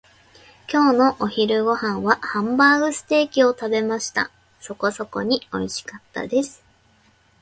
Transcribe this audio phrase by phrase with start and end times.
[0.67, 4.31] 今日のお昼ご飯はハンバーグステーキを食べました。
[4.59, 6.63] そこそこにおいしかったです。